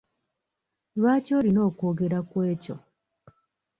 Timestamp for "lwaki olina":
0.99-1.59